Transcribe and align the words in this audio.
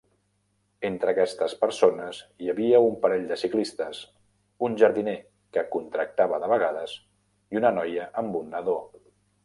Entre 0.87 1.11
aquestes 1.11 1.53
persones 1.63 2.21
hi 2.45 2.49
havia 2.53 2.79
un 2.87 2.97
parell 3.05 3.27
de 3.33 3.37
ciclistes, 3.41 4.01
un 4.69 4.79
jardiner 4.83 5.17
que 5.59 5.67
contractava 5.77 6.41
de 6.45 6.53
vegades 6.57 6.99
i 7.57 7.65
una 7.65 7.77
noia 7.81 8.13
amb 8.25 8.43
un 8.45 8.55
nadó. 8.57 8.81